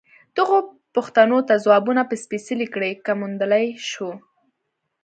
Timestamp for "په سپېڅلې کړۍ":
2.09-2.93